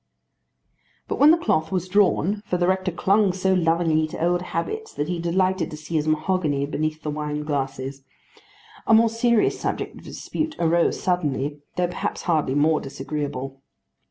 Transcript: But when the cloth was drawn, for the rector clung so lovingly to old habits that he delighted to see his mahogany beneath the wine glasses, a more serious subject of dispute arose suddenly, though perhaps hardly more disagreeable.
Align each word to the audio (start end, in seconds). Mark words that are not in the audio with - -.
But 1.07 1.19
when 1.19 1.29
the 1.29 1.37
cloth 1.37 1.71
was 1.71 1.87
drawn, 1.87 2.41
for 2.47 2.57
the 2.57 2.67
rector 2.67 2.91
clung 2.91 3.33
so 3.33 3.53
lovingly 3.53 4.07
to 4.07 4.25
old 4.25 4.41
habits 4.41 4.91
that 4.95 5.07
he 5.07 5.19
delighted 5.19 5.69
to 5.69 5.77
see 5.77 5.93
his 5.93 6.07
mahogany 6.07 6.65
beneath 6.65 7.03
the 7.03 7.11
wine 7.11 7.43
glasses, 7.43 8.01
a 8.87 8.95
more 8.95 9.09
serious 9.11 9.59
subject 9.59 9.93
of 9.99 10.03
dispute 10.03 10.55
arose 10.57 10.99
suddenly, 10.99 11.59
though 11.75 11.85
perhaps 11.85 12.23
hardly 12.23 12.55
more 12.55 12.81
disagreeable. 12.81 13.61